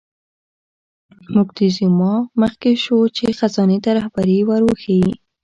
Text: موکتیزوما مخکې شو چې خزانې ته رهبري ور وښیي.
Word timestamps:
موکتیزوما 1.33 2.13
مخکې 2.41 2.71
شو 2.83 2.99
چې 3.15 3.25
خزانې 3.39 3.77
ته 3.83 3.89
رهبري 3.97 4.39
ور 4.49 4.61
وښیي. 4.65 5.11